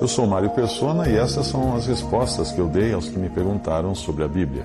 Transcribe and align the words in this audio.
Eu 0.00 0.06
sou 0.06 0.28
Mário 0.28 0.50
Persona 0.50 1.08
e 1.08 1.16
essas 1.16 1.46
são 1.46 1.74
as 1.74 1.86
respostas 1.86 2.52
que 2.52 2.60
eu 2.60 2.68
dei 2.68 2.92
aos 2.92 3.08
que 3.08 3.18
me 3.18 3.28
perguntaram 3.28 3.96
sobre 3.96 4.22
a 4.22 4.28
Bíblia. 4.28 4.64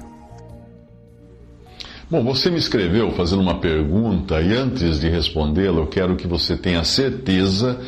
Bom, 2.09 2.23
você 2.23 2.51
me 2.51 2.59
escreveu 2.59 3.11
fazendo 3.13 3.41
uma 3.41 3.59
pergunta 3.59 4.39
e 4.39 4.53
antes 4.53 4.99
de 4.99 5.09
respondê-la, 5.09 5.79
eu 5.79 5.87
quero 5.87 6.15
que 6.15 6.27
você 6.27 6.55
tenha 6.55 6.83
certeza 6.83 7.79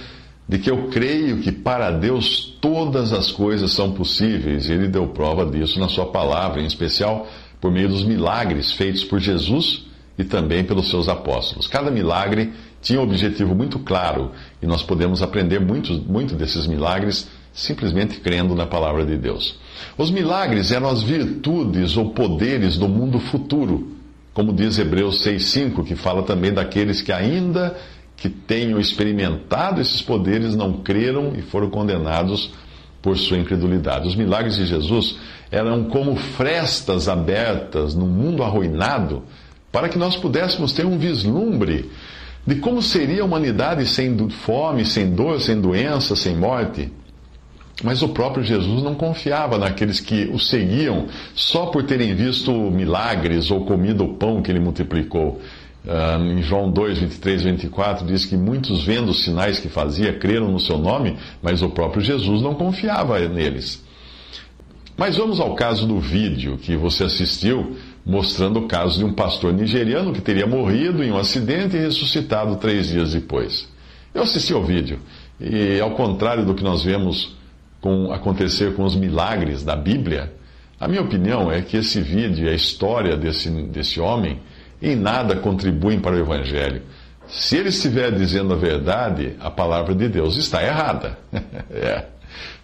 de 0.49 0.57
que 0.57 0.71
eu 0.71 0.87
creio 0.87 1.37
que 1.41 1.51
para 1.51 1.91
Deus 1.91 2.57
todas 2.59 3.13
as 3.13 3.31
coisas 3.31 3.71
são 3.73 3.91
possíveis. 3.91 4.67
Ele 4.67 4.87
deu 4.87 5.07
prova 5.07 5.45
disso 5.45 5.79
na 5.79 5.87
sua 5.87 6.07
palavra, 6.07 6.61
em 6.61 6.65
especial 6.65 7.27
por 7.61 7.71
meio 7.71 7.89
dos 7.89 8.03
milagres 8.03 8.71
feitos 8.71 9.03
por 9.03 9.19
Jesus 9.19 9.85
e 10.17 10.23
também 10.23 10.63
pelos 10.63 10.89
seus 10.89 11.07
apóstolos. 11.07 11.67
Cada 11.67 11.91
milagre 11.91 12.53
tinha 12.81 12.99
um 12.99 13.03
objetivo 13.03 13.53
muito 13.53 13.79
claro 13.79 14.31
e 14.61 14.65
nós 14.65 14.81
podemos 14.81 15.21
aprender 15.21 15.59
muito, 15.59 15.93
muito 15.93 16.35
desses 16.35 16.65
milagres 16.67 17.27
simplesmente 17.55 18.19
crendo 18.19 18.53
na 18.53 18.67
palavra 18.67 19.03
de 19.05 19.17
Deus. 19.17 19.57
Os 19.97 20.11
milagres 20.11 20.71
eram 20.71 20.89
as 20.89 21.01
virtudes 21.01 21.97
ou 21.97 22.11
poderes 22.11 22.77
do 22.77 22.87
mundo 22.87 23.17
futuro 23.17 23.95
como 24.35 24.51
diz 24.51 24.77
Hebreus 24.77 25.25
6,5, 25.25 25.85
que 25.85 25.95
fala 25.95 26.21
também 26.21 26.53
daqueles 26.53 27.01
que 27.01 27.13
ainda 27.13 27.73
que 28.17 28.27
tenham 28.27 28.77
experimentado 28.77 29.79
esses 29.79 30.01
poderes 30.01 30.53
não 30.53 30.73
creram 30.73 31.33
e 31.37 31.41
foram 31.41 31.69
condenados 31.69 32.51
por 33.01 33.17
sua 33.17 33.37
incredulidade. 33.37 34.09
Os 34.09 34.15
milagres 34.15 34.57
de 34.57 34.65
Jesus 34.65 35.15
eram 35.49 35.85
como 35.85 36.17
frestas 36.17 37.07
abertas 37.07 37.95
no 37.95 38.05
mundo 38.05 38.43
arruinado 38.43 39.23
para 39.71 39.87
que 39.87 39.97
nós 39.97 40.17
pudéssemos 40.17 40.73
ter 40.73 40.85
um 40.85 40.97
vislumbre 40.97 41.89
de 42.45 42.55
como 42.55 42.81
seria 42.81 43.21
a 43.21 43.25
humanidade 43.25 43.87
sem 43.87 44.17
fome, 44.29 44.85
sem 44.85 45.11
dor, 45.11 45.39
sem 45.39 45.61
doença, 45.61 46.13
sem 46.13 46.35
morte. 46.35 46.91
Mas 47.83 48.01
o 48.01 48.09
próprio 48.09 48.43
Jesus 48.43 48.81
não 48.81 48.95
confiava 48.95 49.57
naqueles 49.57 49.99
que 49.99 50.29
o 50.31 50.39
seguiam 50.39 51.07
só 51.33 51.65
por 51.65 51.83
terem 51.83 52.15
visto 52.15 52.51
milagres 52.51 53.51
ou 53.51 53.65
comido 53.65 54.05
o 54.05 54.13
pão 54.13 54.41
que 54.41 54.49
ele 54.49 54.59
multiplicou. 54.59 55.41
Uh, 55.85 56.23
em 56.23 56.41
João 56.41 56.71
2, 56.71 56.97
23 56.97 57.41
e 57.41 57.51
24, 57.51 58.07
diz 58.07 58.25
que 58.25 58.35
muitos, 58.35 58.83
vendo 58.83 59.09
os 59.09 59.23
sinais 59.23 59.59
que 59.59 59.69
fazia, 59.69 60.13
creram 60.13 60.51
no 60.51 60.59
seu 60.59 60.79
nome, 60.79 61.15
mas 61.43 61.61
o 61.61 61.69
próprio 61.69 62.01
Jesus 62.01 62.41
não 62.41 62.55
confiava 62.55 63.19
neles. 63.27 63.83
Mas 64.97 65.17
vamos 65.17 65.39
ao 65.39 65.53
caso 65.53 65.85
do 65.85 65.99
vídeo 65.99 66.57
que 66.57 66.75
você 66.75 67.03
assistiu, 67.03 67.75
mostrando 68.03 68.61
o 68.61 68.67
caso 68.67 68.97
de 68.97 69.05
um 69.05 69.13
pastor 69.13 69.53
nigeriano 69.53 70.13
que 70.13 70.21
teria 70.21 70.47
morrido 70.47 71.03
em 71.03 71.11
um 71.11 71.17
acidente 71.17 71.75
e 71.75 71.79
ressuscitado 71.79 72.55
três 72.55 72.87
dias 72.87 73.13
depois. 73.13 73.67
Eu 74.13 74.23
assisti 74.23 74.53
ao 74.53 74.63
vídeo, 74.63 74.99
e 75.39 75.79
ao 75.79 75.91
contrário 75.91 76.45
do 76.45 76.55
que 76.55 76.63
nós 76.63 76.81
vemos 76.81 77.34
com, 77.85 78.11
acontecer 78.11 78.73
com 78.73 78.83
os 78.83 78.95
milagres 78.95 79.63
da 79.63 79.75
Bíblia, 79.75 80.33
a 80.79 80.87
minha 80.87 81.03
opinião 81.03 81.51
é 81.51 81.61
que 81.61 81.77
esse 81.77 82.01
vídeo 82.01 82.47
e 82.47 82.49
a 82.49 82.53
história 82.55 83.15
desse, 83.15 83.47
desse 83.47 83.99
homem 83.99 84.39
em 84.81 84.95
nada 84.95 85.35
contribuem 85.35 85.99
para 85.99 86.15
o 86.15 86.19
Evangelho. 86.19 86.81
Se 87.27 87.57
ele 87.57 87.69
estiver 87.69 88.11
dizendo 88.11 88.53
a 88.53 88.57
verdade, 88.57 89.35
a 89.39 89.51
palavra 89.51 89.93
de 89.93 90.09
Deus 90.09 90.35
está 90.35 90.63
errada. 90.63 91.15
é. 91.69 92.05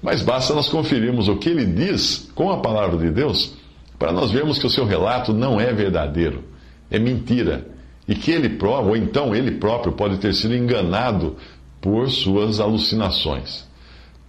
Mas 0.02 0.24
basta 0.24 0.56
nós 0.56 0.68
conferirmos 0.68 1.28
o 1.28 1.36
que 1.36 1.50
ele 1.50 1.68
diz 1.68 2.32
com 2.34 2.50
a 2.50 2.58
palavra 2.58 2.98
de 2.98 3.12
Deus 3.12 3.54
para 4.00 4.12
nós 4.12 4.32
vermos 4.32 4.58
que 4.58 4.66
o 4.66 4.72
seu 4.72 4.88
relato 4.88 5.34
não 5.34 5.62
é 5.62 5.72
verdadeiro, 5.72 6.44
é 6.90 6.98
mentira. 6.98 7.68
E 8.08 8.16
que 8.16 8.32
ele 8.32 8.50
próprio, 8.50 8.90
ou 8.90 8.98
então 8.98 9.36
ele 9.36 9.52
próprio, 9.52 9.94
pode 9.94 10.18
ter 10.18 10.34
sido 10.34 10.56
enganado 10.56 11.38
por 11.80 12.10
suas 12.10 12.60
alucinações. 12.60 13.70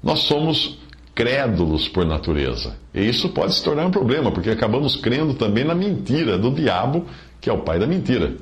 Nós 0.02 0.20
somos 0.20 0.81
crédulos 1.14 1.88
por 1.88 2.04
natureza. 2.04 2.76
E 2.94 3.06
isso 3.06 3.28
pode 3.30 3.54
se 3.54 3.62
tornar 3.62 3.86
um 3.86 3.90
problema, 3.90 4.30
porque 4.30 4.50
acabamos 4.50 4.96
crendo 4.96 5.34
também 5.34 5.64
na 5.64 5.74
mentira 5.74 6.38
do 6.38 6.50
diabo, 6.50 7.06
que 7.40 7.50
é 7.50 7.52
o 7.52 7.58
pai 7.58 7.78
da 7.78 7.86
mentira. 7.86 8.34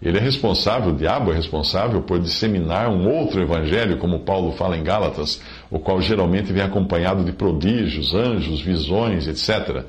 Ele 0.00 0.18
é 0.18 0.20
responsável, 0.20 0.92
o 0.92 0.96
diabo 0.96 1.30
é 1.30 1.34
responsável 1.36 2.02
por 2.02 2.18
disseminar 2.18 2.88
um 2.88 3.08
outro 3.08 3.40
evangelho, 3.40 3.98
como 3.98 4.20
Paulo 4.20 4.52
fala 4.52 4.76
em 4.76 4.82
Gálatas, 4.82 5.40
o 5.70 5.78
qual 5.78 6.00
geralmente 6.02 6.52
vem 6.52 6.62
acompanhado 6.62 7.22
de 7.24 7.32
prodígios, 7.32 8.12
anjos, 8.12 8.60
visões, 8.60 9.28
etc. 9.28 9.84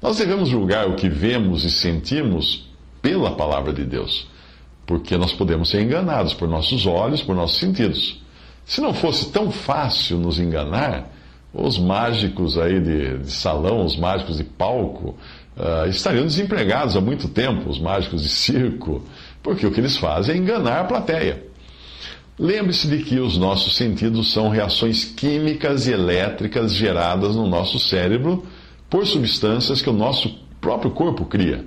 Nós 0.00 0.16
devemos 0.16 0.48
julgar 0.48 0.88
o 0.88 0.94
que 0.94 1.08
vemos 1.08 1.64
e 1.64 1.70
sentimos 1.70 2.66
pela 3.02 3.32
palavra 3.32 3.72
de 3.72 3.84
Deus, 3.84 4.26
porque 4.86 5.18
nós 5.18 5.34
podemos 5.34 5.68
ser 5.68 5.82
enganados 5.82 6.32
por 6.32 6.48
nossos 6.48 6.86
olhos, 6.86 7.22
por 7.22 7.36
nossos 7.36 7.58
sentidos. 7.58 8.22
Se 8.64 8.80
não 8.80 8.94
fosse 8.94 9.30
tão 9.30 9.50
fácil 9.50 10.18
nos 10.18 10.38
enganar, 10.38 11.10
os 11.52 11.78
mágicos 11.78 12.58
aí 12.58 12.80
de, 12.80 13.18
de 13.18 13.30
salão, 13.30 13.84
os 13.84 13.96
mágicos 13.96 14.36
de 14.36 14.44
palco, 14.44 15.16
uh, 15.56 15.88
estariam 15.88 16.24
desempregados 16.24 16.96
há 16.96 17.00
muito 17.00 17.28
tempo, 17.28 17.68
os 17.68 17.80
mágicos 17.80 18.22
de 18.22 18.28
circo, 18.28 19.02
porque 19.42 19.66
o 19.66 19.70
que 19.70 19.80
eles 19.80 19.96
fazem 19.96 20.34
é 20.34 20.38
enganar 20.38 20.80
a 20.80 20.84
plateia. 20.84 21.46
Lembre-se 22.38 22.86
de 22.86 23.02
que 23.02 23.18
os 23.18 23.36
nossos 23.36 23.74
sentidos 23.74 24.32
são 24.32 24.48
reações 24.48 25.04
químicas 25.04 25.88
e 25.88 25.92
elétricas 25.92 26.72
geradas 26.72 27.34
no 27.34 27.48
nosso 27.48 27.80
cérebro 27.80 28.46
por 28.88 29.04
substâncias 29.06 29.82
que 29.82 29.90
o 29.90 29.92
nosso 29.92 30.38
próprio 30.60 30.92
corpo 30.92 31.24
cria. 31.24 31.64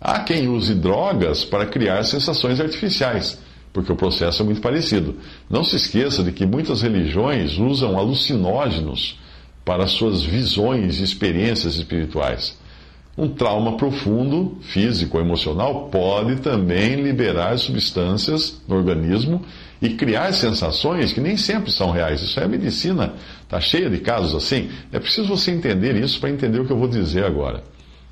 Há 0.00 0.20
quem 0.20 0.48
use 0.48 0.74
drogas 0.74 1.44
para 1.44 1.66
criar 1.66 2.02
sensações 2.02 2.60
artificiais 2.60 3.38
porque 3.76 3.92
o 3.92 3.96
processo 3.96 4.40
é 4.40 4.44
muito 4.46 4.62
parecido. 4.62 5.16
Não 5.50 5.62
se 5.62 5.76
esqueça 5.76 6.24
de 6.24 6.32
que 6.32 6.46
muitas 6.46 6.80
religiões 6.80 7.58
usam 7.58 7.98
alucinógenos 7.98 9.20
para 9.66 9.86
suas 9.86 10.22
visões 10.22 10.98
e 10.98 11.02
experiências 11.02 11.76
espirituais. 11.76 12.56
Um 13.18 13.28
trauma 13.28 13.76
profundo, 13.76 14.56
físico 14.62 15.18
ou 15.18 15.22
emocional, 15.22 15.90
pode 15.90 16.36
também 16.36 17.02
liberar 17.02 17.58
substâncias 17.58 18.62
no 18.66 18.76
organismo 18.76 19.42
e 19.82 19.90
criar 19.90 20.32
sensações 20.32 21.12
que 21.12 21.20
nem 21.20 21.36
sempre 21.36 21.70
são 21.70 21.90
reais. 21.90 22.22
Isso 22.22 22.40
é 22.40 22.44
a 22.44 22.48
medicina, 22.48 23.12
está 23.42 23.60
cheia 23.60 23.90
de 23.90 23.98
casos 23.98 24.34
assim. 24.34 24.70
É 24.90 24.98
preciso 24.98 25.28
você 25.28 25.50
entender 25.50 25.96
isso 25.96 26.18
para 26.18 26.30
entender 26.30 26.60
o 26.60 26.64
que 26.64 26.72
eu 26.72 26.78
vou 26.78 26.88
dizer 26.88 27.26
agora. 27.26 27.62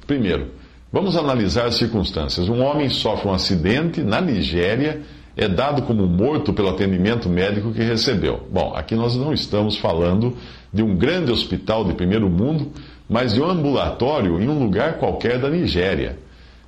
Primeiro, 0.06 0.48
vamos 0.92 1.16
analisar 1.16 1.64
as 1.64 1.76
circunstâncias. 1.76 2.50
Um 2.50 2.60
homem 2.60 2.90
sofre 2.90 3.28
um 3.28 3.32
acidente 3.32 4.02
na 4.02 4.20
Nigéria 4.20 5.00
é 5.36 5.48
dado 5.48 5.82
como 5.82 6.06
morto 6.06 6.52
pelo 6.52 6.70
atendimento 6.70 7.28
médico 7.28 7.72
que 7.72 7.82
recebeu. 7.82 8.46
Bom, 8.50 8.72
aqui 8.74 8.94
nós 8.94 9.16
não 9.16 9.32
estamos 9.32 9.76
falando 9.76 10.36
de 10.72 10.82
um 10.82 10.94
grande 10.96 11.32
hospital 11.32 11.84
de 11.84 11.94
primeiro 11.94 12.28
mundo, 12.28 12.72
mas 13.08 13.34
de 13.34 13.40
um 13.40 13.50
ambulatório 13.50 14.40
em 14.40 14.48
um 14.48 14.58
lugar 14.58 14.98
qualquer 14.98 15.38
da 15.38 15.50
Nigéria. 15.50 16.18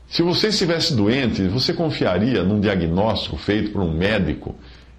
Se 0.08 0.22
você 0.22 0.48
estivesse 0.48 0.94
doente, 0.94 1.42
você 1.48 1.72
confiaria 1.72 2.42
num 2.44 2.60
diagnóstico 2.60 3.36
feito 3.36 3.72
por 3.72 3.82
um 3.82 3.92
médico 3.92 4.54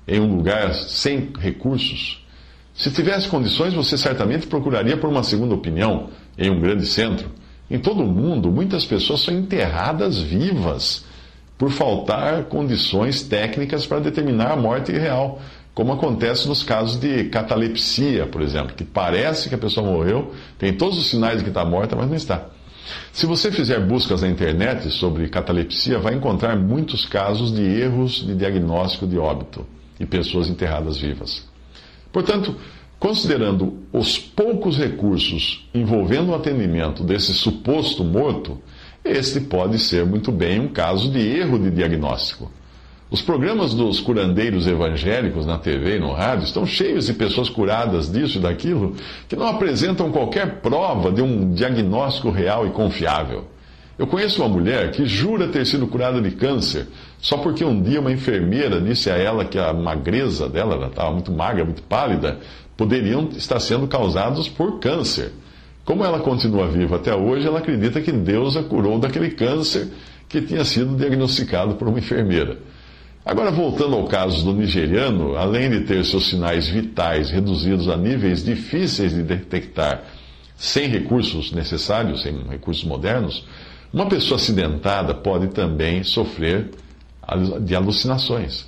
em 0.07 0.19
um 0.19 0.35
lugar 0.35 0.73
sem 0.73 1.29
recursos? 1.39 2.25
Se 2.73 2.91
tivesse 2.91 3.27
condições, 3.27 3.73
você 3.73 3.97
certamente 3.97 4.47
procuraria 4.47 4.97
por 4.97 5.09
uma 5.09 5.23
segunda 5.23 5.55
opinião 5.55 6.09
em 6.37 6.49
um 6.49 6.59
grande 6.59 6.85
centro. 6.85 7.29
Em 7.69 7.79
todo 7.79 8.03
o 8.03 8.07
mundo, 8.07 8.51
muitas 8.51 8.85
pessoas 8.85 9.21
são 9.21 9.33
enterradas 9.33 10.19
vivas 10.19 11.05
por 11.57 11.71
faltar 11.71 12.43
condições 12.45 13.23
técnicas 13.23 13.85
para 13.85 13.99
determinar 13.99 14.51
a 14.51 14.55
morte 14.55 14.91
real, 14.91 15.41
como 15.73 15.93
acontece 15.93 16.47
nos 16.47 16.63
casos 16.63 16.99
de 16.99 17.25
catalepsia, 17.25 18.25
por 18.25 18.41
exemplo, 18.41 18.75
que 18.75 18.83
parece 18.83 19.49
que 19.49 19.55
a 19.55 19.57
pessoa 19.57 19.85
morreu, 19.85 20.33
tem 20.57 20.73
todos 20.73 20.97
os 20.97 21.07
sinais 21.07 21.37
de 21.37 21.43
que 21.43 21.49
está 21.49 21.63
morta, 21.63 21.95
mas 21.95 22.07
não 22.07 22.15
está. 22.15 22.45
Se 23.11 23.25
você 23.25 23.51
fizer 23.51 23.79
buscas 23.81 24.21
na 24.21 24.27
internet 24.27 24.89
sobre 24.91 25.27
catalepsia, 25.27 25.99
vai 25.99 26.13
encontrar 26.13 26.55
muitos 26.55 27.05
casos 27.05 27.53
de 27.53 27.61
erros 27.61 28.25
de 28.25 28.35
diagnóstico 28.35 29.05
de 29.05 29.17
óbito 29.17 29.65
e 29.99 30.05
pessoas 30.05 30.49
enterradas 30.49 30.97
vivas. 30.97 31.45
Portanto, 32.11 32.55
considerando 32.99 33.83
os 33.91 34.17
poucos 34.17 34.77
recursos 34.77 35.69
envolvendo 35.73 36.31
o 36.31 36.35
atendimento 36.35 37.03
desse 37.03 37.33
suposto 37.33 38.03
morto, 38.03 38.59
este 39.11 39.41
pode 39.41 39.79
ser 39.79 40.05
muito 40.05 40.31
bem 40.31 40.59
um 40.59 40.67
caso 40.67 41.11
de 41.11 41.19
erro 41.19 41.57
de 41.57 41.71
diagnóstico. 41.71 42.51
Os 43.09 43.21
programas 43.21 43.73
dos 43.73 44.01
curandeiros 44.01 44.67
evangélicos 44.67 45.45
na 45.45 45.57
TV 45.57 45.95
e 45.95 45.99
no 45.99 46.11
rádio 46.11 46.43
estão 46.43 46.65
cheios 46.65 47.05
de 47.05 47.13
pessoas 47.13 47.49
curadas 47.49 48.11
disso 48.11 48.37
e 48.37 48.41
daquilo 48.41 48.95
que 49.29 49.35
não 49.35 49.47
apresentam 49.47 50.11
qualquer 50.11 50.59
prova 50.59 51.09
de 51.09 51.21
um 51.21 51.53
diagnóstico 51.53 52.29
real 52.29 52.67
e 52.67 52.71
confiável. 52.71 53.45
Eu 53.97 54.05
conheço 54.05 54.41
uma 54.43 54.49
mulher 54.49 54.91
que 54.91 55.05
jura 55.05 55.47
ter 55.47 55.65
sido 55.65 55.87
curada 55.87 56.21
de 56.21 56.31
câncer 56.31 56.87
só 57.19 57.37
porque 57.37 57.63
um 57.63 57.81
dia 57.81 57.99
uma 57.99 58.11
enfermeira 58.11 58.79
disse 58.79 59.09
a 59.09 59.15
ela 59.17 59.45
que 59.45 59.57
a 59.57 59.73
magreza 59.73 60.47
dela, 60.47 60.75
ela 60.75 60.87
estava 60.87 61.11
muito 61.11 61.31
magra, 61.31 61.65
muito 61.65 61.81
pálida, 61.83 62.39
poderiam 62.75 63.29
estar 63.35 63.59
sendo 63.59 63.87
causados 63.87 64.47
por 64.47 64.79
câncer. 64.79 65.31
Como 65.87 66.03
ela 66.03 66.19
continua 66.19 66.67
viva 66.67 66.97
até 66.97 67.15
hoje, 67.15 67.47
ela 67.47 67.59
acredita 67.59 68.01
que 68.01 68.11
Deus 68.11 68.57
a 68.57 68.63
curou 68.63 68.99
daquele 68.99 69.31
câncer 69.31 69.87
que 70.27 70.41
tinha 70.41 70.65
sido 70.65 70.97
diagnosticado 70.97 71.75
por 71.75 71.87
uma 71.87 71.97
enfermeira. 71.97 72.57
Agora, 73.25 73.51
voltando 73.51 73.95
ao 73.95 74.03
caso 74.03 74.43
do 74.43 74.51
nigeriano, 74.51 75.37
além 75.37 75.69
de 75.69 75.85
ter 75.85 76.03
seus 76.03 76.27
sinais 76.27 76.67
vitais 76.67 77.29
reduzidos 77.29 77.87
a 77.87 77.95
níveis 77.95 78.43
difíceis 78.43 79.15
de 79.15 79.23
detectar, 79.23 80.03
sem 80.57 80.89
recursos 80.89 81.53
necessários, 81.53 82.21
sem 82.21 82.37
recursos 82.49 82.83
modernos, 82.83 83.45
uma 83.93 84.07
pessoa 84.07 84.35
acidentada 84.35 85.13
pode 85.13 85.47
também 85.47 86.03
sofrer 86.03 86.69
de 87.61 87.73
alucinações. 87.73 88.67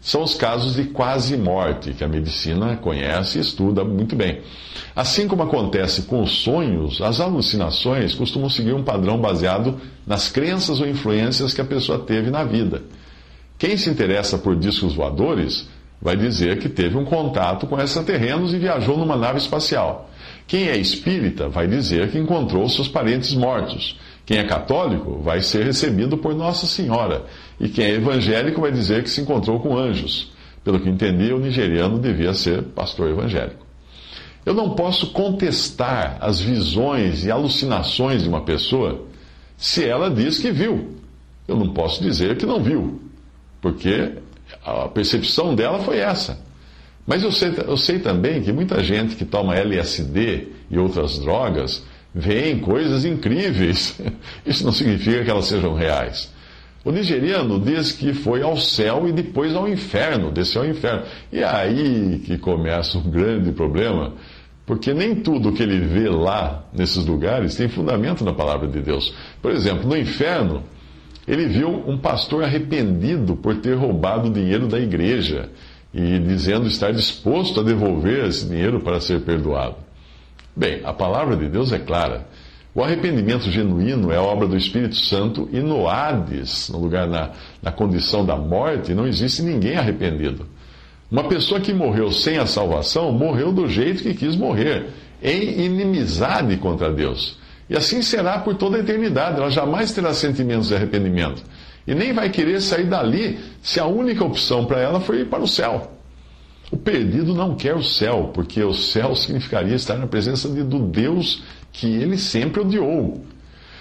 São 0.00 0.22
os 0.22 0.34
casos 0.34 0.76
de 0.76 0.84
quase 0.84 1.36
morte 1.36 1.92
que 1.92 2.04
a 2.04 2.08
medicina 2.08 2.76
conhece 2.76 3.38
e 3.38 3.40
estuda 3.40 3.84
muito 3.84 4.14
bem. 4.14 4.40
Assim 4.94 5.26
como 5.26 5.42
acontece 5.42 6.02
com 6.02 6.22
os 6.22 6.42
sonhos, 6.42 7.02
as 7.02 7.20
alucinações 7.20 8.14
costumam 8.14 8.48
seguir 8.48 8.74
um 8.74 8.84
padrão 8.84 9.18
baseado 9.20 9.80
nas 10.06 10.30
crenças 10.30 10.80
ou 10.80 10.86
influências 10.86 11.52
que 11.52 11.60
a 11.60 11.64
pessoa 11.64 11.98
teve 11.98 12.30
na 12.30 12.44
vida. 12.44 12.82
Quem 13.58 13.76
se 13.76 13.90
interessa 13.90 14.38
por 14.38 14.54
discos 14.54 14.94
voadores 14.94 15.68
vai 16.00 16.16
dizer 16.16 16.60
que 16.60 16.68
teve 16.68 16.96
um 16.96 17.04
contato 17.04 17.66
com 17.66 17.78
extraterrenos 17.78 18.54
e 18.54 18.58
viajou 18.58 18.96
numa 18.96 19.16
nave 19.16 19.38
espacial. 19.38 20.08
Quem 20.46 20.68
é 20.68 20.76
espírita 20.76 21.48
vai 21.48 21.66
dizer 21.66 22.10
que 22.10 22.18
encontrou 22.18 22.68
seus 22.68 22.86
parentes 22.86 23.34
mortos. 23.34 23.98
Quem 24.28 24.36
é 24.36 24.44
católico 24.44 25.22
vai 25.22 25.40
ser 25.40 25.64
recebido 25.64 26.18
por 26.18 26.34
Nossa 26.34 26.66
Senhora. 26.66 27.24
E 27.58 27.66
quem 27.66 27.86
é 27.86 27.94
evangélico 27.94 28.60
vai 28.60 28.70
dizer 28.70 29.02
que 29.02 29.08
se 29.08 29.22
encontrou 29.22 29.58
com 29.58 29.74
anjos. 29.74 30.30
Pelo 30.62 30.78
que 30.78 30.90
entendi, 30.90 31.32
o 31.32 31.38
nigeriano 31.38 31.98
devia 31.98 32.34
ser 32.34 32.62
pastor 32.62 33.08
evangélico. 33.08 33.66
Eu 34.44 34.52
não 34.52 34.74
posso 34.74 35.14
contestar 35.14 36.18
as 36.20 36.42
visões 36.42 37.24
e 37.24 37.30
alucinações 37.30 38.22
de 38.22 38.28
uma 38.28 38.42
pessoa 38.42 39.06
se 39.56 39.82
ela 39.82 40.10
diz 40.10 40.38
que 40.38 40.50
viu. 40.50 40.94
Eu 41.48 41.56
não 41.56 41.72
posso 41.72 42.02
dizer 42.02 42.36
que 42.36 42.44
não 42.44 42.62
viu 42.62 43.00
porque 43.62 44.12
a 44.62 44.88
percepção 44.88 45.54
dela 45.54 45.78
foi 45.78 46.00
essa. 46.00 46.38
Mas 47.06 47.22
eu 47.22 47.32
sei, 47.32 47.54
eu 47.66 47.78
sei 47.78 47.98
também 47.98 48.42
que 48.42 48.52
muita 48.52 48.84
gente 48.84 49.16
que 49.16 49.24
toma 49.24 49.56
LSD 49.56 50.48
e 50.70 50.78
outras 50.78 51.18
drogas 51.18 51.82
vê 52.14 52.56
coisas 52.56 53.04
incríveis. 53.04 54.00
Isso 54.46 54.64
não 54.64 54.72
significa 54.72 55.24
que 55.24 55.30
elas 55.30 55.46
sejam 55.46 55.74
reais. 55.74 56.32
O 56.84 56.90
nigeriano 56.90 57.58
diz 57.60 57.92
que 57.92 58.14
foi 58.14 58.42
ao 58.42 58.56
céu 58.56 59.08
e 59.08 59.12
depois 59.12 59.54
ao 59.54 59.68
inferno, 59.68 60.30
desceu 60.30 60.62
ao 60.62 60.68
inferno. 60.68 61.02
E 61.32 61.40
é 61.40 61.44
aí 61.44 62.22
que 62.24 62.38
começa 62.38 62.96
um 62.98 63.10
grande 63.10 63.52
problema, 63.52 64.14
porque 64.64 64.94
nem 64.94 65.16
tudo 65.16 65.52
que 65.52 65.62
ele 65.62 65.80
vê 65.80 66.08
lá, 66.08 66.64
nesses 66.72 67.04
lugares, 67.04 67.56
tem 67.56 67.68
fundamento 67.68 68.24
na 68.24 68.32
palavra 68.32 68.68
de 68.68 68.80
Deus. 68.80 69.14
Por 69.42 69.50
exemplo, 69.50 69.88
no 69.88 69.96
inferno, 69.96 70.62
ele 71.26 71.46
viu 71.46 71.68
um 71.68 71.98
pastor 71.98 72.44
arrependido 72.44 73.36
por 73.36 73.56
ter 73.56 73.74
roubado 73.74 74.28
o 74.28 74.32
dinheiro 74.32 74.66
da 74.66 74.78
igreja 74.78 75.50
e 75.92 76.18
dizendo 76.18 76.66
estar 76.68 76.92
disposto 76.92 77.60
a 77.60 77.62
devolver 77.62 78.26
esse 78.26 78.46
dinheiro 78.46 78.80
para 78.80 79.00
ser 79.00 79.20
perdoado. 79.20 79.87
Bem, 80.58 80.80
a 80.82 80.92
palavra 80.92 81.36
de 81.36 81.48
Deus 81.48 81.72
é 81.72 81.78
clara. 81.78 82.26
O 82.74 82.82
arrependimento 82.82 83.48
genuíno 83.48 84.10
é 84.10 84.18
obra 84.18 84.48
do 84.48 84.56
Espírito 84.56 84.96
Santo 84.96 85.48
e 85.52 85.60
no 85.60 85.88
Hades, 85.88 86.68
no 86.68 86.80
lugar 86.80 87.06
na, 87.06 87.30
na 87.62 87.70
condição 87.70 88.26
da 88.26 88.34
morte, 88.34 88.92
não 88.92 89.06
existe 89.06 89.40
ninguém 89.40 89.76
arrependido. 89.76 90.46
Uma 91.08 91.22
pessoa 91.28 91.60
que 91.60 91.72
morreu 91.72 92.10
sem 92.10 92.38
a 92.38 92.46
salvação 92.46 93.12
morreu 93.12 93.52
do 93.52 93.68
jeito 93.68 94.02
que 94.02 94.14
quis 94.14 94.34
morrer, 94.34 94.86
em 95.22 95.64
inimizade 95.64 96.56
contra 96.56 96.92
Deus. 96.92 97.38
E 97.70 97.76
assim 97.76 98.02
será 98.02 98.40
por 98.40 98.56
toda 98.56 98.78
a 98.78 98.80
eternidade. 98.80 99.38
Ela 99.38 99.52
jamais 99.52 99.92
terá 99.92 100.12
sentimentos 100.12 100.66
de 100.66 100.74
arrependimento. 100.74 101.40
E 101.86 101.94
nem 101.94 102.12
vai 102.12 102.30
querer 102.30 102.60
sair 102.60 102.86
dali 102.86 103.38
se 103.62 103.78
a 103.78 103.86
única 103.86 104.24
opção 104.24 104.64
para 104.64 104.80
ela 104.80 104.98
for 104.98 105.14
ir 105.14 105.28
para 105.28 105.40
o 105.40 105.46
céu. 105.46 105.97
O 106.70 106.76
perdido 106.76 107.34
não 107.34 107.54
quer 107.54 107.74
o 107.74 107.82
céu, 107.82 108.30
porque 108.34 108.62
o 108.62 108.74
céu 108.74 109.14
significaria 109.16 109.74
estar 109.74 109.96
na 109.96 110.06
presença 110.06 110.48
de, 110.48 110.62
do 110.62 110.78
Deus 110.78 111.42
que 111.72 111.86
ele 111.86 112.18
sempre 112.18 112.60
odiou. 112.60 113.24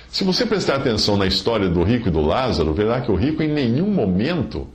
Se 0.10 0.24
você 0.24 0.46
prestar 0.46 0.76
atenção 0.76 1.18
na 1.18 1.26
história 1.26 1.70
do 1.70 1.84
rico 1.84 2.08
e 2.08 2.12
do 2.12 2.22
Lázaro, 2.22 2.74
verá 2.74 3.02
que 3.02 3.12
o 3.12 3.16
rico 3.16 3.44
em 3.44 3.52
nenhum 3.52 3.92
momento 3.92 4.68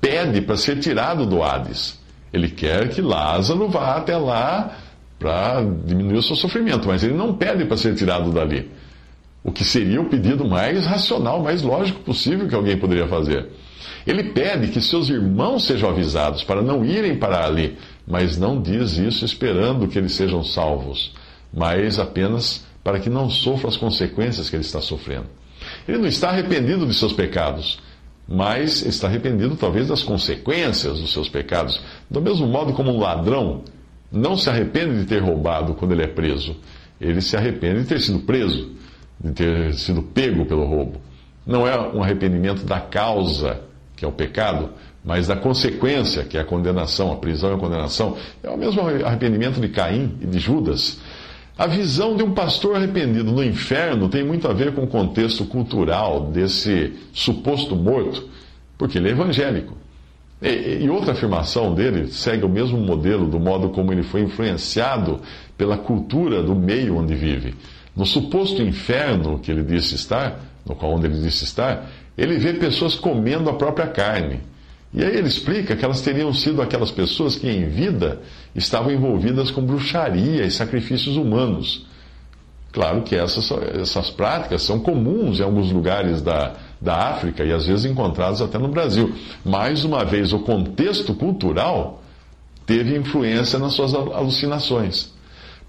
pede 0.00 0.40
para 0.40 0.56
ser 0.56 0.78
tirado 0.78 1.26
do 1.26 1.42
Hades. 1.42 2.00
Ele 2.32 2.48
quer 2.48 2.88
que 2.88 3.02
Lázaro 3.02 3.68
vá 3.68 3.96
até 3.96 4.16
lá 4.16 4.76
para 5.18 5.62
diminuir 5.84 6.16
o 6.16 6.22
seu 6.22 6.34
sofrimento, 6.34 6.88
mas 6.88 7.04
ele 7.04 7.14
não 7.14 7.34
pede 7.34 7.66
para 7.66 7.76
ser 7.76 7.94
tirado 7.94 8.32
dali. 8.32 8.70
O 9.42 9.50
que 9.50 9.64
seria 9.64 10.00
o 10.00 10.08
pedido 10.08 10.44
mais 10.44 10.84
racional, 10.84 11.42
mais 11.42 11.62
lógico 11.62 12.00
possível 12.00 12.46
que 12.46 12.54
alguém 12.54 12.76
poderia 12.76 13.06
fazer. 13.06 13.48
Ele 14.06 14.24
pede 14.24 14.68
que 14.68 14.80
seus 14.80 15.08
irmãos 15.08 15.64
sejam 15.64 15.90
avisados 15.90 16.42
para 16.44 16.62
não 16.62 16.84
irem 16.84 17.16
para 17.16 17.44
ali, 17.44 17.76
mas 18.06 18.36
não 18.36 18.60
diz 18.60 18.96
isso 18.96 19.24
esperando 19.24 19.88
que 19.88 19.98
eles 19.98 20.12
sejam 20.12 20.42
salvos, 20.42 21.12
mas 21.52 21.98
apenas 21.98 22.64
para 22.82 22.98
que 22.98 23.10
não 23.10 23.28
sofra 23.28 23.68
as 23.68 23.76
consequências 23.76 24.48
que 24.48 24.56
ele 24.56 24.64
está 24.64 24.80
sofrendo. 24.80 25.26
Ele 25.86 25.98
não 25.98 26.06
está 26.06 26.30
arrependido 26.30 26.86
de 26.86 26.94
seus 26.94 27.12
pecados, 27.12 27.78
mas 28.26 28.82
está 28.82 29.06
arrependido 29.06 29.56
talvez 29.56 29.88
das 29.88 30.02
consequências 30.02 30.98
dos 31.00 31.12
seus 31.12 31.28
pecados. 31.28 31.80
Do 32.10 32.20
mesmo 32.20 32.46
modo 32.46 32.72
como 32.72 32.90
um 32.90 33.00
ladrão 33.00 33.62
não 34.10 34.36
se 34.36 34.48
arrepende 34.48 34.98
de 35.00 35.04
ter 35.04 35.22
roubado 35.22 35.74
quando 35.74 35.92
ele 35.92 36.04
é 36.04 36.06
preso. 36.06 36.56
Ele 37.00 37.20
se 37.20 37.36
arrepende 37.36 37.82
de 37.82 37.86
ter 37.86 38.00
sido 38.00 38.20
preso, 38.20 38.70
de 39.22 39.32
ter 39.32 39.74
sido 39.74 40.02
pego 40.02 40.46
pelo 40.46 40.64
roubo. 40.64 41.00
Não 41.46 41.66
é 41.66 41.78
um 41.78 42.02
arrependimento 42.02 42.64
da 42.64 42.80
causa, 42.80 43.60
que 43.96 44.04
é 44.04 44.08
o 44.08 44.12
pecado, 44.12 44.70
mas 45.04 45.26
da 45.26 45.36
consequência, 45.36 46.24
que 46.24 46.36
é 46.36 46.40
a 46.40 46.44
condenação, 46.44 47.12
a 47.12 47.16
prisão 47.16 47.50
e 47.50 47.54
a 47.54 47.58
condenação. 47.58 48.16
É 48.42 48.50
o 48.50 48.56
mesmo 48.56 48.80
arrependimento 48.80 49.60
de 49.60 49.68
Caim 49.68 50.16
e 50.20 50.26
de 50.26 50.38
Judas. 50.38 51.00
A 51.56 51.66
visão 51.66 52.16
de 52.16 52.22
um 52.22 52.32
pastor 52.32 52.76
arrependido 52.76 53.30
no 53.30 53.44
inferno 53.44 54.08
tem 54.08 54.24
muito 54.24 54.48
a 54.48 54.52
ver 54.52 54.72
com 54.72 54.84
o 54.84 54.86
contexto 54.86 55.44
cultural 55.44 56.30
desse 56.30 56.94
suposto 57.12 57.76
morto, 57.76 58.28
porque 58.78 58.96
ele 58.96 59.08
é 59.08 59.12
evangélico. 59.12 59.76
E, 60.40 60.84
e, 60.84 60.88
outra 60.88 61.12
afirmação 61.12 61.74
dele 61.74 62.10
segue 62.10 62.46
o 62.46 62.48
mesmo 62.48 62.78
modelo 62.78 63.26
do 63.26 63.38
modo 63.38 63.68
como 63.68 63.92
ele 63.92 64.02
foi 64.02 64.22
influenciado 64.22 65.20
pela 65.56 65.76
cultura 65.76 66.42
do 66.42 66.54
meio 66.54 66.96
onde 66.96 67.14
vive. 67.14 67.54
No 67.96 68.06
suposto 68.06 68.62
inferno 68.62 69.38
que 69.38 69.50
ele 69.50 69.62
disse 69.62 69.94
estar, 69.94 70.40
no 70.64 70.74
qual 70.74 70.92
onde 70.92 71.06
ele 71.06 71.20
disse 71.20 71.44
estar, 71.44 71.90
ele 72.16 72.38
vê 72.38 72.52
pessoas 72.54 72.94
comendo 72.94 73.48
a 73.50 73.54
própria 73.54 73.86
carne. 73.86 74.40
E 74.92 75.04
aí 75.04 75.16
ele 75.16 75.28
explica 75.28 75.76
que 75.76 75.84
elas 75.84 76.00
teriam 76.00 76.32
sido 76.32 76.60
aquelas 76.60 76.90
pessoas 76.90 77.36
que 77.36 77.48
em 77.48 77.68
vida 77.68 78.20
estavam 78.54 78.90
envolvidas 78.90 79.50
com 79.50 79.62
bruxaria 79.62 80.44
e 80.44 80.50
sacrifícios 80.50 81.16
humanos. 81.16 81.86
Claro 82.72 83.02
que 83.02 83.16
essas, 83.16 83.50
essas 83.80 84.10
práticas 84.10 84.62
são 84.62 84.78
comuns 84.78 85.40
em 85.40 85.42
alguns 85.42 85.72
lugares 85.72 86.22
da, 86.22 86.54
da 86.80 87.10
África 87.10 87.44
e 87.44 87.52
às 87.52 87.66
vezes 87.66 87.84
encontrados 87.84 88.40
até 88.40 88.58
no 88.58 88.68
Brasil. 88.68 89.12
Mais 89.44 89.84
uma 89.84 90.04
vez, 90.04 90.32
o 90.32 90.40
contexto 90.40 91.14
cultural 91.14 92.02
teve 92.66 92.96
influência 92.96 93.58
nas 93.58 93.72
suas 93.72 93.92
alucinações. 93.94 95.12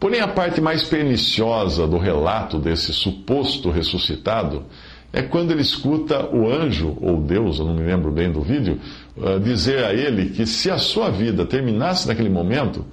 Porém, 0.01 0.19
a 0.19 0.27
parte 0.27 0.59
mais 0.59 0.83
perniciosa 0.83 1.85
do 1.85 1.99
relato 1.99 2.57
desse 2.57 2.91
suposto 2.91 3.69
ressuscitado 3.69 4.65
é 5.13 5.21
quando 5.21 5.51
ele 5.51 5.61
escuta 5.61 6.25
o 6.35 6.51
anjo, 6.51 6.97
ou 6.99 7.21
Deus, 7.21 7.59
eu 7.59 7.65
não 7.65 7.75
me 7.75 7.83
lembro 7.83 8.09
bem 8.09 8.31
do 8.31 8.41
vídeo, 8.41 8.79
uh, 9.15 9.39
dizer 9.39 9.85
a 9.85 9.93
ele 9.93 10.31
que 10.31 10.43
se 10.47 10.71
a 10.71 10.79
sua 10.79 11.11
vida 11.11 11.45
terminasse 11.45 12.07
naquele 12.07 12.29
momento, 12.29 12.83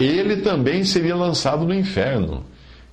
ele 0.00 0.38
também 0.38 0.82
seria 0.82 1.14
lançado 1.14 1.64
no 1.64 1.72
inferno. 1.72 2.42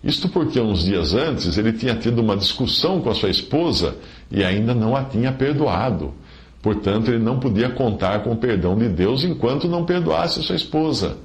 Isto 0.03 0.29
porque 0.29 0.60
uns 0.60 0.86
dias 0.86 1.15
antes 1.15 1.57
ele 1.57 1.74
tinha 1.74 1.95
tido 1.95 2.19
uma 2.19 2.38
discussão 2.38 3.01
com 3.01 3.10
a 3.10 3.15
sua 3.15 3.31
esposa 3.31 3.95
e 4.29 4.43
ainda 4.43 4.75
não 4.75 4.95
a 4.95 5.03
tinha 5.05 5.31
perdoado. 5.31 6.13
Portanto, 6.62 7.10
ele 7.10 7.24
não 7.24 7.39
podia 7.39 7.69
contar 7.69 8.22
com 8.22 8.34
o 8.34 8.38
perdão 8.38 8.77
de 8.77 8.89
Deus 8.89 9.24
enquanto 9.24 9.67
não 9.67 9.86
perdoasse 9.86 10.39
a 10.39 10.43
sua 10.43 10.55
esposa. 10.55 11.17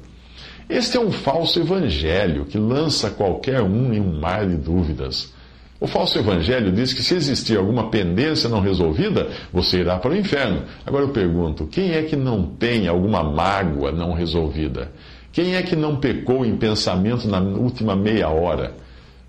Este 0.70 0.96
é 0.96 1.00
um 1.00 1.10
falso 1.10 1.58
evangelho 1.58 2.44
que 2.44 2.56
lança 2.56 3.10
qualquer 3.10 3.60
um 3.60 3.92
em 3.92 3.98
um 3.98 4.20
mar 4.20 4.46
de 4.46 4.54
dúvidas. 4.54 5.34
O 5.80 5.86
falso 5.88 6.16
evangelho 6.16 6.70
diz 6.70 6.92
que 6.92 7.02
se 7.02 7.12
existir 7.12 7.58
alguma 7.58 7.90
pendência 7.90 8.48
não 8.48 8.60
resolvida, 8.60 9.30
você 9.52 9.80
irá 9.80 9.98
para 9.98 10.12
o 10.12 10.16
inferno. 10.16 10.62
Agora 10.86 11.02
eu 11.02 11.08
pergunto: 11.08 11.66
quem 11.66 11.90
é 11.90 12.04
que 12.04 12.14
não 12.14 12.44
tem 12.44 12.86
alguma 12.86 13.20
mágoa 13.24 13.90
não 13.90 14.12
resolvida? 14.12 14.92
Quem 15.32 15.56
é 15.56 15.62
que 15.62 15.74
não 15.74 15.96
pecou 15.96 16.46
em 16.46 16.56
pensamento 16.56 17.26
na 17.26 17.40
última 17.40 17.96
meia 17.96 18.28
hora? 18.28 18.72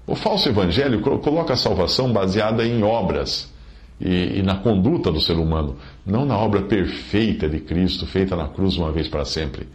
O 0.05 0.13
falso 0.13 0.47
evangelho 0.47 1.01
coloca 1.01 1.53
a 1.53 1.57
salvação 1.57 2.13
baseada 2.13 2.63
em 2.63 2.83
obras 2.83 3.51
e, 3.99 4.37
e, 4.37 4.43
na 4.43 4.57
conduta 4.57 5.11
do 5.11 5.19
ser 5.19 5.37
humano, 5.37 5.75
não 6.05 6.23
na 6.23 6.37
obra 6.37 6.61
perfeita 6.61 7.49
de 7.49 7.59
Cristo, 7.61 8.05
feita 8.05 8.35
na 8.35 8.47
cruz 8.47 8.77
uma 8.77 8.91
vez 8.91 9.07
para 9.07 9.25
sempre. 9.25 9.67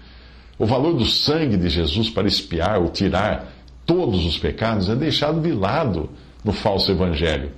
O 0.58 0.64
valor 0.64 0.94
do 0.94 1.04
sangue 1.04 1.56
de 1.56 1.68
Jesus 1.68 2.08
para 2.08 2.26
espiar 2.26 2.80
ou 2.80 2.88
tirar 2.88 3.52
todos 3.84 4.24
os 4.24 4.38
pecados 4.38 4.88
é 4.88 4.96
deixado 4.96 5.40
de 5.40 5.52
lado 5.52 6.08
no 6.44 6.52
falso 6.52 6.90
evangelho. 6.90 7.50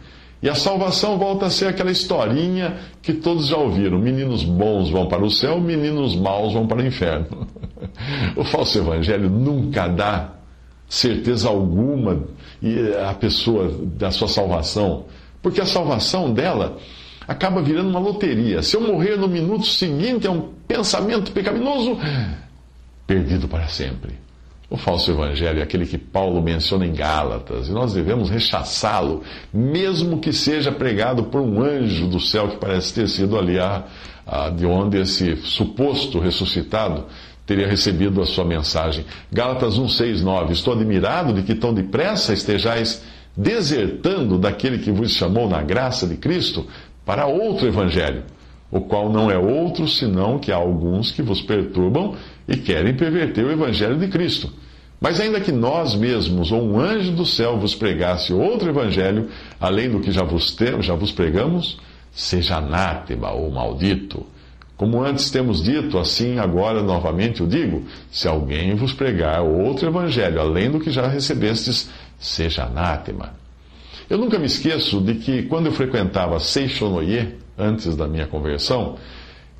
E 0.42 0.48
a 0.48 0.54
salvação 0.54 1.18
volta 1.18 1.46
a 1.46 1.50
ser 1.50 1.66
aquela 1.66 1.90
historinha 1.90 2.76
que 3.02 3.12
todos 3.12 3.46
já 3.48 3.56
ouviram: 3.56 3.98
meninos 3.98 4.44
bons 4.44 4.88
vão 4.88 5.06
para 5.06 5.24
o 5.24 5.30
céu, 5.30 5.60
meninos 5.60 6.14
maus 6.14 6.52
vão 6.52 6.66
para 6.66 6.78
o 6.78 6.86
inferno. 6.86 7.46
o 8.36 8.44
falso 8.44 8.78
evangelho 8.78 9.28
nunca 9.28 9.88
dá 9.88 10.32
certeza 10.88 11.48
alguma 11.48 12.24
a 13.08 13.14
pessoa 13.14 13.70
da 13.96 14.10
sua 14.10 14.28
salvação, 14.28 15.04
porque 15.42 15.60
a 15.60 15.66
salvação 15.66 16.32
dela 16.32 16.78
acaba 17.26 17.60
virando 17.60 17.90
uma 17.90 18.00
loteria. 18.00 18.62
Se 18.62 18.76
eu 18.76 18.80
morrer 18.80 19.16
no 19.16 19.28
minuto 19.28 19.66
seguinte 19.66 20.26
é 20.26 20.30
um 20.30 20.48
pensamento 20.66 21.30
pecaminoso, 21.32 21.98
perdido 23.08 23.48
para 23.48 23.66
sempre. 23.68 24.12
O 24.70 24.76
falso 24.76 25.10
evangelho 25.10 25.60
é 25.60 25.62
aquele 25.62 25.86
que 25.86 25.96
Paulo 25.96 26.42
menciona 26.42 26.84
em 26.84 26.92
Gálatas, 26.92 27.68
e 27.68 27.72
nós 27.72 27.94
devemos 27.94 28.28
rechaçá-lo, 28.28 29.22
mesmo 29.52 30.20
que 30.20 30.30
seja 30.30 30.70
pregado 30.70 31.24
por 31.24 31.40
um 31.40 31.62
anjo 31.62 32.06
do 32.06 32.20
céu 32.20 32.48
que 32.48 32.58
parece 32.58 32.92
ter 32.92 33.08
sido 33.08 33.38
ali 33.38 33.58
a, 33.58 33.84
a, 34.26 34.50
de 34.50 34.66
onde 34.66 34.98
esse 34.98 35.36
suposto 35.36 36.18
ressuscitado 36.18 37.06
teria 37.46 37.66
recebido 37.66 38.20
a 38.20 38.26
sua 38.26 38.44
mensagem. 38.44 39.06
Gálatas 39.32 39.78
1, 39.78 39.88
6, 39.88 40.22
9. 40.22 40.52
Estou 40.52 40.74
admirado 40.74 41.32
de 41.32 41.42
que 41.42 41.54
tão 41.54 41.72
depressa 41.72 42.34
estejais 42.34 43.02
desertando 43.34 44.36
daquele 44.36 44.80
que 44.80 44.90
vos 44.90 45.12
chamou 45.12 45.48
na 45.48 45.62
graça 45.62 46.06
de 46.06 46.16
Cristo 46.16 46.66
para 47.06 47.24
outro 47.24 47.66
evangelho, 47.66 48.24
o 48.70 48.82
qual 48.82 49.10
não 49.10 49.30
é 49.30 49.38
outro 49.38 49.88
senão 49.88 50.38
que 50.38 50.52
há 50.52 50.56
alguns 50.56 51.10
que 51.10 51.22
vos 51.22 51.40
perturbam 51.40 52.14
e 52.48 52.56
querem 52.56 52.94
perverter 52.94 53.44
o 53.44 53.52
evangelho 53.52 53.98
de 53.98 54.08
Cristo. 54.08 54.50
Mas 55.00 55.20
ainda 55.20 55.40
que 55.40 55.52
nós 55.52 55.94
mesmos 55.94 56.50
ou 56.50 56.60
um 56.60 56.80
anjo 56.80 57.12
do 57.12 57.24
céu 57.24 57.58
vos 57.58 57.74
pregasse 57.74 58.32
outro 58.32 58.68
evangelho, 58.68 59.28
além 59.60 59.88
do 59.90 60.00
que 60.00 60.10
já 60.10 60.24
vos, 60.24 60.54
temos, 60.56 60.86
já 60.86 60.94
vos 60.94 61.12
pregamos, 61.12 61.78
seja 62.10 62.56
anátema 62.56 63.30
ou 63.30 63.50
maldito. 63.50 64.26
Como 64.76 65.02
antes 65.02 65.30
temos 65.30 65.62
dito, 65.62 65.98
assim 65.98 66.38
agora 66.38 66.82
novamente 66.82 67.42
o 67.42 67.46
digo: 67.46 67.84
se 68.10 68.26
alguém 68.26 68.74
vos 68.74 68.92
pregar 68.92 69.42
outro 69.42 69.88
evangelho, 69.88 70.40
além 70.40 70.70
do 70.70 70.80
que 70.80 70.90
já 70.90 71.06
recebestes, 71.06 71.90
seja 72.18 72.64
anátema. 72.64 73.34
Eu 74.08 74.18
nunca 74.18 74.38
me 74.38 74.46
esqueço 74.46 75.00
de 75.00 75.14
que 75.16 75.42
quando 75.42 75.66
eu 75.66 75.72
frequentava 75.72 76.40
Seishonoye, 76.40 77.34
antes 77.58 77.94
da 77.94 78.08
minha 78.08 78.26
conversão, 78.26 78.96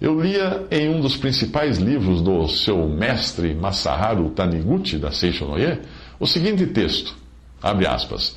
eu 0.00 0.21
lia 0.21 0.67
em 0.71 0.88
um 0.88 1.00
dos 1.00 1.17
principais 1.17 1.78
livros 1.78 2.21
do 2.23 2.47
seu 2.49 2.88
mestre 2.88 3.55
Masaharu 3.55 4.31
Taniguchi, 4.31 4.99
da 4.99 5.11
Seishonoye, 5.11 5.81
o 6.21 6.26
seguinte 6.26 6.67
texto, 6.67 7.17
abre 7.62 7.87
aspas, 7.87 8.37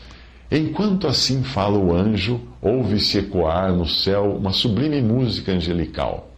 Enquanto 0.52 1.08
assim 1.08 1.44
fala 1.44 1.78
o 1.78 1.96
anjo, 1.96 2.42
ouve-se 2.62 3.20
ecoar 3.20 3.74
no 3.74 3.88
céu 3.88 4.36
uma 4.36 4.52
sublime 4.52 5.02
música 5.02 5.54
angelical. 5.54 6.30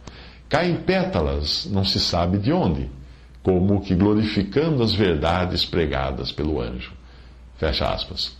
Caem 0.48 0.76
pétalas, 0.76 1.66
não 1.68 1.84
se 1.84 1.98
sabe 1.98 2.38
de 2.38 2.52
onde, 2.52 2.88
como 3.42 3.80
que 3.80 3.92
glorificando 3.92 4.84
as 4.84 4.94
verdades 4.94 5.64
pregadas 5.64 6.30
pelo 6.30 6.60
anjo. 6.60 6.92
Fecha 7.56 7.88
aspas. 7.92 8.36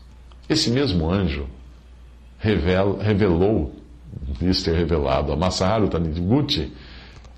Esse 0.49 0.71
mesmo 0.71 1.11
anjo 1.11 1.47
revelou 2.39 3.75
diz 4.41 4.63
ter 4.63 4.75
revelado 4.75 5.33
a 5.33 5.37
Masaharu 5.37 5.89
Taniguchi 5.89 6.73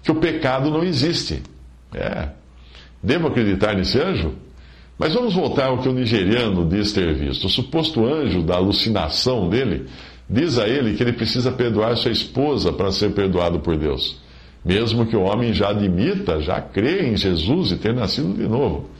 que 0.02 0.10
o 0.10 0.16
pecado 0.16 0.70
não 0.70 0.84
existe. 0.84 1.42
É. 1.94 2.28
Devo 3.02 3.28
acreditar 3.28 3.74
nesse 3.74 4.00
anjo? 4.00 4.34
Mas 4.98 5.14
vamos 5.14 5.34
voltar 5.34 5.66
ao 5.66 5.78
que 5.78 5.88
o 5.88 5.92
nigeriano 5.92 6.66
diz 6.66 6.92
ter 6.92 7.12
visto. 7.14 7.46
O 7.46 7.50
suposto 7.50 8.06
anjo 8.06 8.42
da 8.42 8.54
alucinação 8.54 9.48
dele 9.48 9.86
diz 10.28 10.58
a 10.58 10.66
ele 10.66 10.94
que 10.94 11.02
ele 11.02 11.12
precisa 11.12 11.52
perdoar 11.52 11.96
sua 11.96 12.10
esposa 12.10 12.72
para 12.72 12.90
ser 12.90 13.12
perdoado 13.12 13.60
por 13.60 13.76
Deus. 13.76 14.18
Mesmo 14.64 15.06
que 15.06 15.16
o 15.16 15.22
homem 15.22 15.52
já 15.52 15.70
admita, 15.70 16.40
já 16.40 16.60
crê 16.60 17.08
em 17.08 17.16
Jesus 17.16 17.72
e 17.72 17.76
ter 17.76 17.94
nascido 17.94 18.34
de 18.34 18.48
novo. 18.48 18.90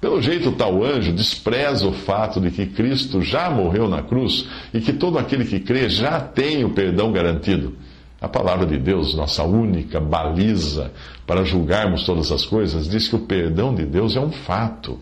Pelo 0.00 0.22
jeito, 0.22 0.52
tal 0.52 0.82
anjo 0.82 1.12
despreza 1.12 1.86
o 1.86 1.92
fato 1.92 2.40
de 2.40 2.50
que 2.50 2.66
Cristo 2.66 3.20
já 3.20 3.50
morreu 3.50 3.86
na 3.86 4.02
cruz 4.02 4.46
e 4.72 4.80
que 4.80 4.94
todo 4.94 5.18
aquele 5.18 5.44
que 5.44 5.60
crê 5.60 5.90
já 5.90 6.18
tem 6.18 6.64
o 6.64 6.70
perdão 6.70 7.12
garantido. 7.12 7.76
A 8.18 8.28
palavra 8.28 8.66
de 8.66 8.78
Deus, 8.78 9.14
nossa 9.14 9.44
única 9.44 10.00
baliza 10.00 10.90
para 11.26 11.44
julgarmos 11.44 12.04
todas 12.04 12.32
as 12.32 12.46
coisas, 12.46 12.88
diz 12.88 13.08
que 13.08 13.16
o 13.16 13.20
perdão 13.26 13.74
de 13.74 13.84
Deus 13.84 14.16
é 14.16 14.20
um 14.20 14.32
fato 14.32 14.98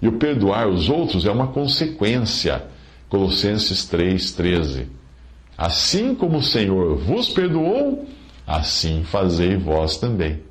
e 0.00 0.08
o 0.08 0.12
perdoar 0.12 0.68
os 0.68 0.88
outros 0.88 1.26
é 1.26 1.30
uma 1.30 1.48
consequência. 1.48 2.64
Colossenses 3.08 3.90
3,13. 3.90 4.86
Assim 5.56 6.14
como 6.14 6.38
o 6.38 6.42
Senhor 6.42 6.96
vos 6.96 7.30
perdoou, 7.30 8.06
assim 8.46 9.02
fazei 9.04 9.56
vós 9.56 9.96
também. 9.96 10.47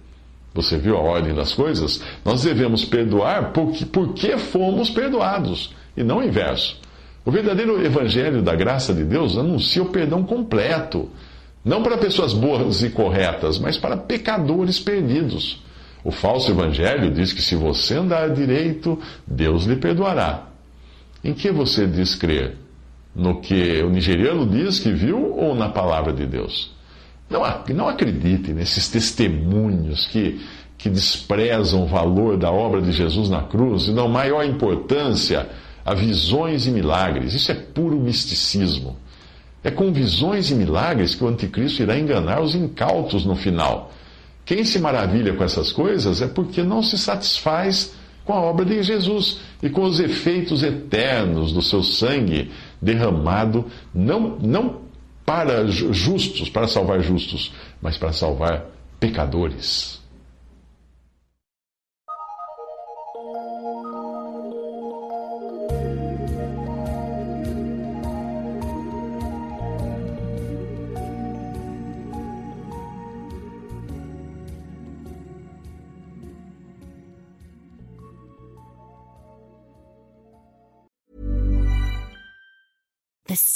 Você 0.57 0.75
viu 0.75 0.97
a 0.97 0.99
ordem 0.99 1.35
das 1.35 1.53
coisas? 1.53 2.01
Nós 2.25 2.41
devemos 2.41 2.83
perdoar 2.83 3.51
porque, 3.53 3.85
porque 3.85 4.39
fomos 4.39 4.89
perdoados, 4.89 5.71
e 5.95 6.03
não 6.03 6.17
o 6.17 6.23
inverso. 6.23 6.81
O 7.23 7.29
verdadeiro 7.29 7.85
evangelho 7.85 8.41
da 8.41 8.55
graça 8.55 8.91
de 8.91 9.03
Deus 9.03 9.37
anuncia 9.37 9.83
o 9.83 9.89
perdão 9.89 10.23
completo, 10.23 11.11
não 11.63 11.83
para 11.83 11.95
pessoas 11.99 12.33
boas 12.33 12.81
e 12.81 12.89
corretas, 12.89 13.59
mas 13.59 13.77
para 13.77 13.95
pecadores 13.95 14.79
perdidos. 14.79 15.61
O 16.03 16.09
falso 16.09 16.49
evangelho 16.49 17.11
diz 17.11 17.33
que 17.33 17.41
se 17.43 17.55
você 17.55 17.93
andar 17.93 18.33
direito, 18.33 18.99
Deus 19.27 19.65
lhe 19.65 19.75
perdoará. 19.75 20.47
Em 21.23 21.35
que 21.35 21.51
você 21.51 21.85
diz 21.85 22.15
crer? 22.15 22.57
No 23.15 23.41
que 23.41 23.83
o 23.83 23.91
nigeriano 23.91 24.47
diz 24.47 24.79
que 24.79 24.91
viu 24.91 25.35
ou 25.37 25.53
na 25.53 25.69
palavra 25.69 26.11
de 26.11 26.25
Deus? 26.25 26.75
Não, 27.29 27.41
não 27.73 27.89
acredite 27.89 28.53
nesses 28.53 28.87
testemunhos 28.89 30.07
que, 30.07 30.39
que 30.77 30.89
desprezam 30.89 31.83
o 31.83 31.87
valor 31.87 32.37
da 32.37 32.51
obra 32.51 32.81
de 32.81 32.91
Jesus 32.91 33.29
na 33.29 33.43
cruz 33.43 33.87
e 33.87 33.93
dão 33.93 34.07
maior 34.07 34.45
importância 34.45 35.49
a 35.85 35.93
visões 35.93 36.67
e 36.67 36.71
milagres. 36.71 37.33
Isso 37.33 37.51
é 37.51 37.55
puro 37.55 37.97
misticismo. 37.97 38.97
É 39.63 39.71
com 39.71 39.91
visões 39.91 40.49
e 40.51 40.55
milagres 40.55 41.15
que 41.15 41.23
o 41.23 41.27
anticristo 41.27 41.81
irá 41.81 41.97
enganar 41.97 42.41
os 42.41 42.55
incautos 42.55 43.25
no 43.25 43.35
final. 43.35 43.91
Quem 44.45 44.63
se 44.63 44.79
maravilha 44.79 45.33
com 45.33 45.43
essas 45.43 45.73
coisas 45.73 46.21
é 46.21 46.27
porque 46.27 46.63
não 46.63 46.81
se 46.81 46.97
satisfaz 46.97 47.93
com 48.23 48.33
a 48.33 48.41
obra 48.41 48.65
de 48.65 48.81
Jesus 48.83 49.39
e 49.63 49.69
com 49.69 49.83
os 49.83 49.99
efeitos 49.99 50.63
eternos 50.63 51.51
do 51.51 51.61
seu 51.61 51.81
sangue 51.81 52.51
derramado, 52.81 53.65
não, 53.93 54.37
não 54.39 54.86
para 55.27 55.67
justos, 55.67 56.49
para 56.49 56.69
salvar 56.69 57.01
justos, 57.01 57.51
mas 57.81 57.97
para 57.97 58.13
salvar 58.13 58.65
pecadores. 58.97 60.01